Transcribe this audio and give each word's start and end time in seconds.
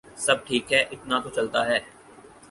سب 0.17 0.37
ٹھیک 0.45 0.65
ہے، 0.73 0.81
اتنا 0.93 1.19
تو 1.23 1.29
چلتا 1.29 1.59
ہے۔ 1.67 1.79